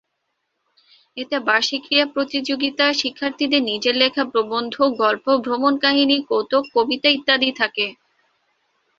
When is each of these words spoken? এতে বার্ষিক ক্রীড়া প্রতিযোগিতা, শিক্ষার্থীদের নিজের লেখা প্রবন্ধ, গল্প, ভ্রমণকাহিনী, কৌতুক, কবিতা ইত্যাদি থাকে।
এতে 1.17 1.37
বার্ষিক 1.39 1.81
ক্রীড়া 1.85 2.07
প্রতিযোগিতা, 2.13 2.85
শিক্ষার্থীদের 2.93 3.61
নিজের 3.63 3.95
লেখা 3.95 4.23
প্রবন্ধ, 4.25 4.75
গল্প, 5.01 5.25
ভ্রমণকাহিনী, 5.45 6.17
কৌতুক, 6.29 6.63
কবিতা 6.75 7.09
ইত্যাদি 7.09 7.49
থাকে। 7.59 7.85